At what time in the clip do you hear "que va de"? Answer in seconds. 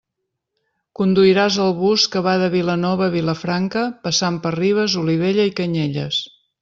2.15-2.47